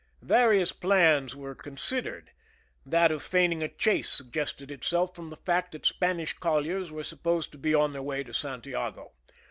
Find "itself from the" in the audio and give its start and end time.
4.71-5.37